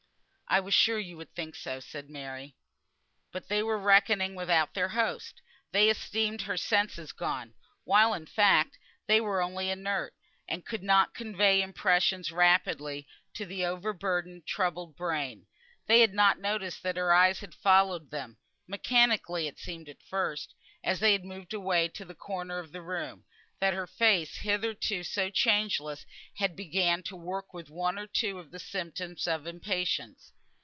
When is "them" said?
18.11-18.37